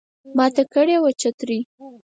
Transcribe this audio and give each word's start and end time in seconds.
ماته 0.37 0.63
کړي 0.73 0.95
وه 0.99 1.11
چترۍ 1.21 1.59